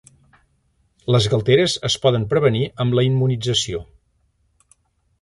Les 1.15 1.27
galteres 1.33 1.77
es 1.91 1.99
poden 2.07 2.27
prevenir 2.33 2.65
amb 2.87 2.99
la 3.01 3.07
immunització. 3.13 3.87